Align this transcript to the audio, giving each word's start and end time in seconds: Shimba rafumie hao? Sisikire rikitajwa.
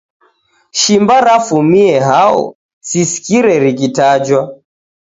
Shimba 0.71 1.21
rafumie 1.21 1.99
hao? 1.99 2.55
Sisikire 2.81 3.59
rikitajwa. 3.59 4.57